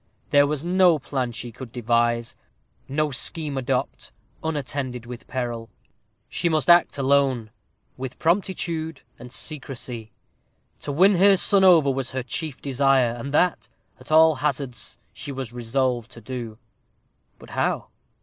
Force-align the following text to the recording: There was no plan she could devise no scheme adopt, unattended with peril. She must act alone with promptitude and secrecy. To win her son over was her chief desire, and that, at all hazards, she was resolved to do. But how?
There 0.31 0.47
was 0.47 0.63
no 0.63 0.97
plan 0.97 1.31
she 1.31 1.51
could 1.51 1.71
devise 1.71 2.35
no 2.87 3.11
scheme 3.11 3.55
adopt, 3.55 4.11
unattended 4.43 5.05
with 5.05 5.27
peril. 5.27 5.69
She 6.27 6.49
must 6.49 6.71
act 6.71 6.97
alone 6.97 7.51
with 7.97 8.17
promptitude 8.17 9.01
and 9.19 9.31
secrecy. 9.31 10.11
To 10.79 10.91
win 10.91 11.17
her 11.17 11.37
son 11.37 11.63
over 11.63 11.91
was 11.91 12.09
her 12.13 12.23
chief 12.23 12.63
desire, 12.63 13.11
and 13.13 13.31
that, 13.35 13.67
at 13.99 14.11
all 14.11 14.33
hazards, 14.37 14.97
she 15.13 15.31
was 15.31 15.53
resolved 15.53 16.09
to 16.13 16.21
do. 16.21 16.57
But 17.37 17.51
how? 17.51 17.89